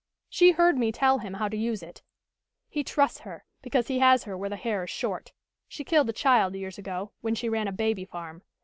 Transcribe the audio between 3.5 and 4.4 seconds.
because he has her